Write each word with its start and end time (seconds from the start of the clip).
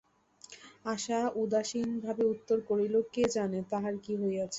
আশা 0.85 1.19
উদাসীন 1.41 1.89
ভাবে 2.05 2.23
উত্তর 2.33 2.57
করিল, 2.69 2.95
কে 3.13 3.23
জানে, 3.35 3.59
তাহার 3.71 3.95
কী 4.03 4.13
হইয়াছে। 4.21 4.49